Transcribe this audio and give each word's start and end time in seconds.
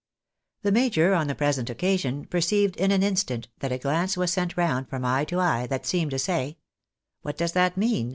The 0.63 0.71
major, 0.71 1.13
on 1.13 1.27
the 1.27 1.35
present 1.35 1.69
occasion, 1.69 2.25
perceived 2.25 2.75
in 2.77 2.89
an 2.89 3.03
instant, 3.03 3.49
that 3.59 3.71
a 3.71 3.77
glance 3.77 4.17
was 4.17 4.33
sent 4.33 4.57
round 4.57 4.89
from 4.89 5.05
eye 5.05 5.25
to 5.25 5.37
eye, 5.39 5.67
that 5.67 5.85
seemed 5.85 6.09
to 6.09 6.17
say," 6.17 6.57
What 7.21 7.37
does 7.37 7.51
that 7.51 7.77
mean 7.77 8.09